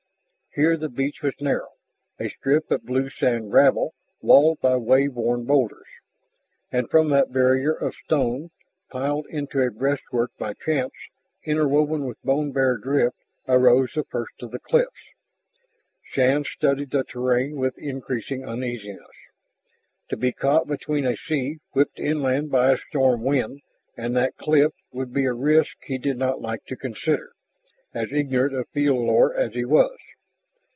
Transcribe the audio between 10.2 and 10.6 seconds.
by